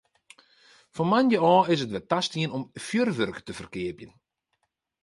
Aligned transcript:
Fan 0.95 1.07
moandei 1.09 1.43
ôf 1.53 1.65
is 1.73 1.81
it 1.85 1.93
wer 1.93 2.05
tastien 2.11 2.53
om 2.57 2.63
fjurwurk 2.85 3.39
te 3.45 3.51
ferkeapjen. 3.59 4.13